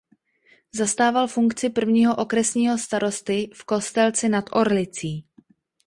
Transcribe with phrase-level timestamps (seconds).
[0.75, 5.25] Zastával funkci prvního okresního starosty v Kostelci nad Orlicí.